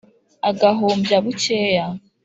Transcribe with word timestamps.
agahumbya 0.49 1.17
bukeya 1.25 1.85